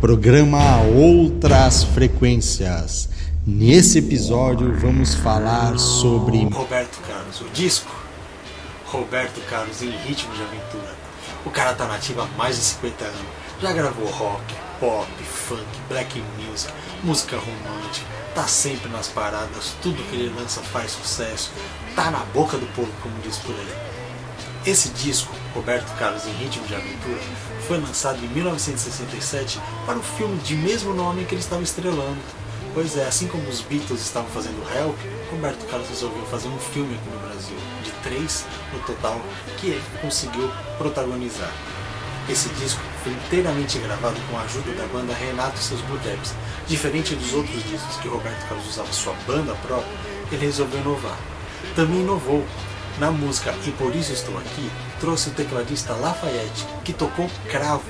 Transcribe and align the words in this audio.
Programa 0.00 0.80
Outras 0.96 1.84
Frequências. 1.84 3.10
Nesse 3.46 3.98
episódio 3.98 4.74
vamos 4.80 5.14
falar 5.14 5.78
sobre 5.78 6.42
Roberto 6.44 6.98
Carlos, 7.06 7.42
o 7.42 7.44
disco 7.50 7.94
Roberto 8.86 9.42
Carlos 9.42 9.82
em 9.82 9.90
ritmo 9.90 10.34
de 10.34 10.40
aventura. 10.40 10.96
O 11.44 11.50
cara 11.50 11.74
tá 11.74 11.86
nativo 11.86 12.22
há 12.22 12.26
mais 12.38 12.56
de 12.56 12.62
50 12.62 13.04
anos. 13.04 13.20
Já 13.60 13.72
gravou 13.74 14.06
rock, 14.06 14.54
pop, 14.80 15.06
funk, 15.22 15.68
black 15.90 16.18
music, 16.38 16.72
música 17.04 17.36
romântica. 17.36 18.06
Tá 18.34 18.44
sempre 18.44 18.88
nas 18.88 19.08
paradas, 19.08 19.74
tudo 19.82 20.02
que 20.04 20.16
ele 20.16 20.34
lança 20.34 20.62
faz 20.62 20.92
sucesso. 20.92 21.52
Tá 21.94 22.10
na 22.10 22.20
boca 22.32 22.56
do 22.56 22.66
povo, 22.74 22.90
como 23.02 23.14
diz 23.22 23.36
por 23.36 23.54
aí. 23.54 23.99
Esse 24.66 24.90
disco, 24.90 25.34
Roberto 25.54 25.90
Carlos 25.98 26.26
em 26.26 26.32
Ritmo 26.32 26.66
de 26.66 26.74
Aventura, 26.74 27.18
foi 27.66 27.78
lançado 27.78 28.22
em 28.22 28.28
1967 28.28 29.58
para 29.86 29.96
o 29.98 30.02
filme 30.02 30.36
de 30.40 30.54
mesmo 30.54 30.92
nome 30.92 31.24
que 31.24 31.34
ele 31.34 31.40
estava 31.40 31.62
estrelando. 31.62 32.18
Pois 32.74 32.94
é, 32.98 33.06
assim 33.06 33.26
como 33.26 33.48
os 33.48 33.62
Beatles 33.62 34.02
estavam 34.02 34.28
fazendo 34.28 34.62
Help, 34.70 34.96
Roberto 35.30 35.66
Carlos 35.66 35.88
resolveu 35.88 36.22
fazer 36.26 36.48
um 36.48 36.58
filme 36.58 36.94
aqui 36.94 37.08
no 37.08 37.18
Brasil, 37.26 37.56
de 37.82 37.90
três 38.02 38.44
no 38.74 38.80
total, 38.80 39.18
que 39.56 39.68
ele 39.68 39.82
conseguiu 40.02 40.50
protagonizar. 40.76 41.50
Esse 42.28 42.50
disco 42.50 42.82
foi 43.02 43.12
inteiramente 43.12 43.78
gravado 43.78 44.20
com 44.30 44.36
a 44.36 44.42
ajuda 44.42 44.72
da 44.72 44.86
banda 44.88 45.14
Renato 45.14 45.58
e 45.58 45.64
seus 45.64 45.80
Budeps. 45.80 46.34
Diferente 46.68 47.14
dos 47.14 47.32
outros 47.32 47.62
discos 47.64 47.96
que 47.96 48.08
Roberto 48.08 48.46
Carlos 48.46 48.68
usava 48.68 48.92
sua 48.92 49.14
banda 49.26 49.54
própria, 49.66 49.96
ele 50.30 50.44
resolveu 50.44 50.80
inovar. 50.80 51.18
Também 51.74 52.00
inovou 52.00 52.44
na 52.98 53.10
música 53.10 53.54
E 53.66 53.70
Por 53.72 53.94
Isso 53.94 54.12
Estou 54.12 54.36
Aqui, 54.38 54.70
trouxe 54.98 55.30
o 55.30 55.32
tecladista 55.32 55.94
Lafayette, 55.94 56.66
que 56.84 56.92
tocou 56.92 57.30
cravo, 57.48 57.84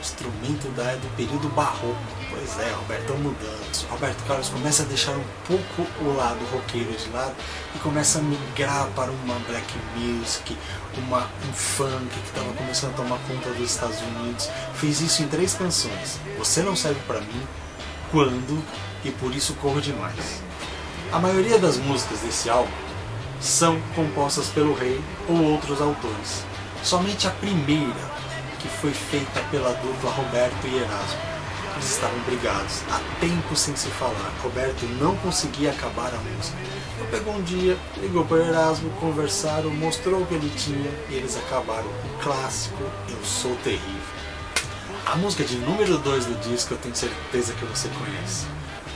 instrumento 0.00 0.68
da, 0.76 0.94
do 0.94 1.16
período 1.16 1.48
barroco. 1.50 1.96
Pois 2.30 2.58
é, 2.60 2.72
Roberto 2.72 3.14
mudando. 3.14 3.88
Roberto 3.88 4.24
Carlos 4.26 4.48
começa 4.48 4.82
a 4.82 4.86
deixar 4.86 5.12
um 5.12 5.24
pouco 5.46 5.90
o 6.02 6.16
lado 6.16 6.38
roqueiro 6.52 6.92
de 6.92 7.08
lado 7.10 7.34
e 7.74 7.78
começa 7.78 8.18
a 8.18 8.22
migrar 8.22 8.86
para 8.94 9.10
uma 9.10 9.34
black 9.46 9.66
music, 9.96 10.56
uma, 10.98 11.20
um 11.48 11.52
funk 11.52 12.06
que 12.08 12.26
estava 12.26 12.52
começando 12.52 12.92
a 12.92 12.96
tomar 12.96 13.18
conta 13.26 13.50
dos 13.50 13.70
Estados 13.70 13.98
Unidos. 14.00 14.48
Fez 14.74 15.00
isso 15.00 15.22
em 15.22 15.28
três 15.28 15.54
canções: 15.54 16.20
Você 16.38 16.62
Não 16.62 16.76
Serve 16.76 17.00
Para 17.06 17.20
Mim, 17.20 17.46
Quando 18.10 18.62
e 19.04 19.10
Por 19.10 19.34
Isso 19.34 19.54
Corro 19.54 19.80
Demais. 19.80 20.42
A 21.12 21.18
maioria 21.18 21.58
das 21.58 21.76
músicas 21.76 22.20
desse 22.20 22.50
álbum 22.50 22.70
são 23.40 23.80
compostas 23.94 24.48
pelo 24.48 24.74
rei 24.74 25.00
ou 25.28 25.42
outros 25.42 25.80
autores. 25.80 26.44
Somente 26.82 27.26
a 27.26 27.30
primeira, 27.30 28.14
que 28.60 28.68
foi 28.68 28.92
feita 28.92 29.40
pela 29.50 29.72
dupla 29.74 30.10
Roberto 30.10 30.66
e 30.66 30.76
Erasmo. 30.76 31.34
Eles 31.74 31.90
estavam 31.90 32.18
brigados, 32.20 32.82
há 32.90 33.00
tempo 33.20 33.56
sem 33.56 33.74
se 33.74 33.88
falar. 33.88 34.32
Roberto 34.42 34.86
não 35.00 35.16
conseguia 35.16 35.70
acabar 35.70 36.14
a 36.14 36.18
música. 36.18 36.56
Então 36.94 37.06
pegou 37.10 37.34
um 37.34 37.42
dia, 37.42 37.76
ligou 38.00 38.24
para 38.24 38.38
Erasmo, 38.38 38.90
conversaram, 39.00 39.70
mostrou 39.70 40.22
o 40.22 40.26
que 40.26 40.34
ele 40.34 40.52
tinha 40.56 40.90
e 41.10 41.14
eles 41.14 41.36
acabaram 41.36 41.86
o 41.86 42.22
clássico 42.22 42.82
Eu 43.08 43.24
Sou 43.24 43.56
Terrível. 43.56 44.14
A 45.06 45.16
música 45.16 45.44
de 45.44 45.56
número 45.58 45.98
2 45.98 46.26
do 46.26 46.34
disco 46.48 46.74
eu 46.74 46.78
tenho 46.78 46.94
certeza 46.94 47.52
que 47.52 47.64
você 47.66 47.88
conhece. 47.88 48.46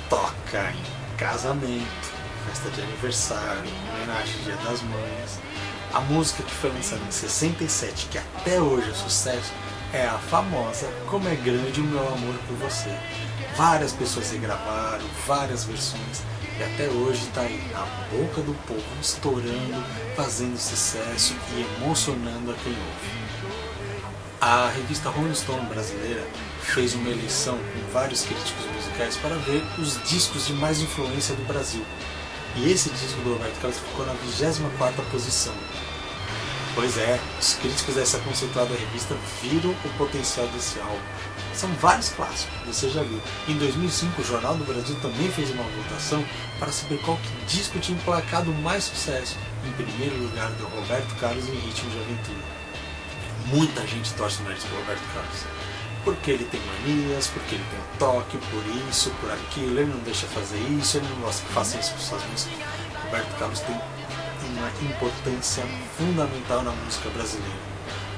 Toca 0.08 0.72
em 0.72 1.16
casamento, 1.16 2.17
festa 2.48 2.70
de 2.70 2.80
aniversário, 2.80 3.70
homenagem 3.92 4.34
ao 4.38 4.44
Dia 4.44 4.56
das 4.56 4.82
Mães. 4.82 5.38
A 5.92 6.00
música 6.00 6.42
que 6.42 6.54
foi 6.54 6.70
lançada 6.70 7.02
em 7.06 7.10
67, 7.10 8.08
que 8.10 8.18
até 8.18 8.60
hoje 8.60 8.90
é 8.90 8.94
sucesso, 8.94 9.52
é 9.92 10.06
a 10.06 10.18
famosa 10.18 10.86
Como 11.08 11.28
é 11.28 11.34
Grande 11.34 11.80
o 11.80 11.84
Meu 11.84 12.06
Amor 12.08 12.34
por 12.46 12.56
Você. 12.56 12.90
Várias 13.56 13.92
pessoas 13.92 14.30
regravaram, 14.30 15.04
várias 15.26 15.64
versões, 15.64 16.22
e 16.58 16.62
até 16.62 16.88
hoje 16.88 17.22
está 17.24 17.42
aí 17.42 17.70
na 17.72 17.84
boca 18.10 18.40
do 18.40 18.54
povo, 18.66 18.82
estourando, 19.00 19.84
fazendo 20.16 20.58
sucesso 20.58 21.34
e 21.54 21.66
emocionando 21.82 22.50
a 22.50 22.54
quem 22.54 22.72
ouve. 22.72 23.28
A 24.40 24.70
revista 24.70 25.10
Rolling 25.10 25.34
Stone 25.34 25.66
brasileira 25.66 26.24
fez 26.62 26.94
uma 26.94 27.10
eleição 27.10 27.58
com 27.58 27.92
vários 27.92 28.22
críticos 28.22 28.64
musicais 28.74 29.16
para 29.16 29.34
ver 29.36 29.62
os 29.78 30.00
discos 30.08 30.46
de 30.46 30.52
mais 30.54 30.80
influência 30.80 31.34
do 31.34 31.44
Brasil. 31.46 31.84
E 32.60 32.72
esse 32.72 32.90
disco 32.90 33.20
do 33.20 33.34
Roberto 33.34 33.60
Carlos 33.60 33.78
ficou 33.78 34.04
na 34.04 34.14
24 34.14 35.02
posição. 35.12 35.54
Pois 36.74 36.98
é, 36.98 37.20
os 37.40 37.54
críticos 37.54 37.94
dessa 37.94 38.18
conceituada 38.18 38.74
revista 38.74 39.14
viram 39.40 39.70
o 39.70 39.88
potencial 39.96 40.46
desse 40.48 40.80
álbum. 40.80 40.98
São 41.54 41.72
vários 41.74 42.08
clássicos, 42.10 42.56
você 42.66 42.88
já 42.90 43.02
viu. 43.02 43.20
Em 43.46 43.56
2005, 43.58 44.20
o 44.20 44.24
Jornal 44.24 44.56
do 44.56 44.64
Brasil 44.64 44.96
também 45.00 45.30
fez 45.30 45.50
uma 45.50 45.62
votação 45.62 46.24
para 46.58 46.72
saber 46.72 47.00
qual 47.02 47.18
disco 47.46 47.78
tinha 47.78 47.96
emplacado 47.96 48.52
mais 48.52 48.84
sucesso. 48.84 49.36
Em 49.64 49.72
primeiro 49.72 50.16
lugar, 50.16 50.50
deu 50.52 50.66
Roberto 50.68 51.14
Carlos 51.20 51.48
em 51.48 51.54
Ritmo 51.54 51.90
de 51.90 51.98
Aventura. 51.98 52.58
Muita 53.46 53.86
gente 53.86 54.12
torce 54.14 54.40
o 54.42 54.44
nariz 54.44 54.64
Roberto 54.64 55.14
Carlos 55.14 55.44
porque 56.04 56.30
ele 56.30 56.44
tem 56.44 56.60
manias, 56.60 57.26
porque 57.28 57.54
ele 57.54 57.64
tem 57.70 57.98
toque, 57.98 58.38
por 58.38 58.62
isso, 58.88 59.10
por 59.20 59.30
aquilo, 59.30 59.80
ele 59.80 59.92
não 59.92 60.00
deixa 60.00 60.26
fazer 60.28 60.58
isso, 60.80 60.96
ele 60.96 61.08
não 61.08 61.22
gosta 61.22 61.46
que 61.46 61.52
faça 61.52 61.78
isso 61.78 61.92
com 61.92 61.98
suas 61.98 62.24
músicas. 62.24 62.58
Roberto 63.04 63.38
Carlos 63.38 63.60
tem 63.60 63.80
uma 64.56 64.70
importância 64.90 65.64
fundamental 65.96 66.62
na 66.62 66.72
música 66.72 67.08
brasileira. 67.10 67.68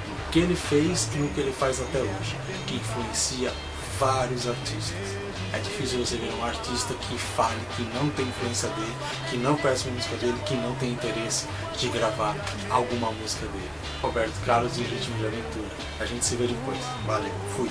No 0.08 0.30
que 0.32 0.41
ele 0.41 0.54
fez 0.54 1.08
e 1.14 1.18
no 1.18 1.28
que 1.28 1.41
ele 1.41 1.52
faz 1.52 1.80
até 1.80 1.98
hoje, 1.98 2.36
que 2.66 2.76
influencia 2.76 3.52
vários 4.00 4.48
artistas. 4.48 4.96
É 5.52 5.58
difícil 5.58 5.98
você 5.98 6.16
ver 6.16 6.32
um 6.32 6.44
artista 6.44 6.94
que 6.94 7.18
fale 7.18 7.60
que 7.76 7.82
não 7.82 8.08
tem 8.10 8.26
influência 8.26 8.68
dele, 8.70 8.94
que 9.28 9.36
não 9.36 9.56
conhece 9.56 9.88
a 9.88 9.92
música 9.92 10.16
dele, 10.16 10.38
que 10.46 10.54
não 10.54 10.74
tem 10.76 10.92
interesse 10.92 11.46
de 11.76 11.88
gravar 11.88 12.34
alguma 12.70 13.12
música 13.12 13.46
dele. 13.46 13.70
Roberto 14.00 14.44
Carlos 14.46 14.78
e 14.78 14.82
Ritmo 14.82 15.18
de 15.18 15.26
Aventura. 15.26 15.68
A 16.00 16.06
gente 16.06 16.24
se 16.24 16.36
vê 16.36 16.46
depois. 16.46 16.78
Valeu, 17.04 17.32
fui. 17.56 17.68